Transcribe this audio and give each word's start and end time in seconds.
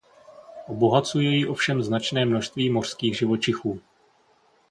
Obohacuje 0.67 1.35
ji 1.37 1.47
ovšem 1.47 1.83
značné 1.83 2.25
množství 2.25 2.69
mořských 2.69 3.17
živočichů. 3.17 3.81